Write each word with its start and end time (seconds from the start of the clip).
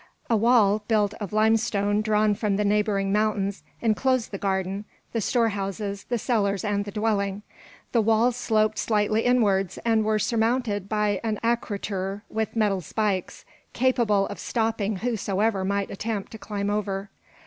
A 0.31 0.35
wall, 0.35 0.81
built 0.87 1.13
of 1.21 1.31
limestone 1.31 2.01
drawn 2.01 2.33
from 2.33 2.55
the 2.55 2.65
neighbouring 2.65 3.13
mountains, 3.13 3.61
enclosed 3.83 4.31
the 4.31 4.39
garden, 4.39 4.85
the 5.13 5.21
store 5.21 5.49
houses, 5.49 6.05
the 6.05 6.17
cellars, 6.17 6.63
and 6.63 6.85
the 6.85 6.91
dwelling. 6.91 7.43
The 7.91 8.01
walls 8.01 8.35
sloped 8.35 8.79
slightly 8.79 9.21
inwards 9.21 9.77
and 9.85 10.03
were 10.03 10.17
surmounted 10.17 10.89
by 10.89 11.21
an 11.23 11.37
acroter 11.43 12.23
with 12.31 12.55
metal 12.55 12.81
spikes, 12.81 13.45
capable 13.73 14.25
of 14.25 14.39
stopping 14.39 14.95
whosoever 14.95 15.63
might 15.63 15.91
attempt 15.91 16.31
to 16.31 16.39
climb 16.39 16.71
over. 16.71 17.11